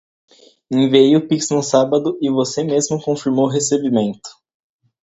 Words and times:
Enviei 0.73 1.11
o 1.15 1.27
pix 1.27 1.51
no 1.51 1.61
sábado 1.61 2.17
e 2.19 2.27
você 2.31 2.63
mesmo 2.63 2.99
confirmou 2.99 3.45
o 3.45 3.51
recebimento. 3.51 4.31